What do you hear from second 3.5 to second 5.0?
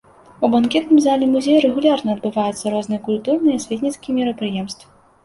і асветніцкія мерапрыемствы.